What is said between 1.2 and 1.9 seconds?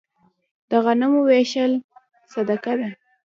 ویشل